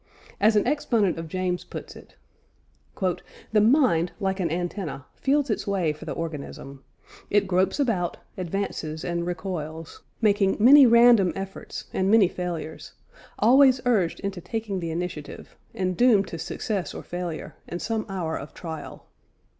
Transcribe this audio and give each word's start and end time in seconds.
As 0.39 0.55
an 0.55 0.65
exponent 0.65 1.19
of 1.19 1.27
James 1.27 1.63
puts 1.63 1.95
it: 1.95 2.15
"The 3.51 3.61
mind, 3.61 4.11
like 4.19 4.39
an 4.39 4.49
antenna, 4.49 5.05
feels 5.13 5.51
its 5.51 5.67
way 5.67 5.93
for 5.93 6.05
the 6.05 6.11
organism. 6.11 6.83
It 7.29 7.45
gropes 7.45 7.79
about, 7.79 8.17
advances 8.35 9.05
and 9.05 9.27
recoils, 9.27 10.01
making 10.19 10.57
many 10.59 10.87
random 10.87 11.31
efforts 11.35 11.85
and 11.93 12.09
many 12.09 12.27
failures; 12.27 12.93
always 13.37 13.79
urged 13.85 14.19
into 14.21 14.41
taking 14.41 14.79
the 14.79 14.89
initiative 14.89 15.55
and 15.75 15.95
doomed 15.95 16.27
to 16.29 16.39
success 16.39 16.95
or 16.95 17.03
failure 17.03 17.53
in 17.67 17.77
some 17.77 18.07
hour 18.09 18.35
of 18.35 18.55
trial." 18.55 19.05